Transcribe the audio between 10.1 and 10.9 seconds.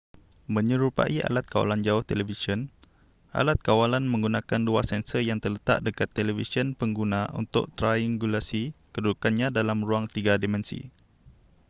tiga dimensi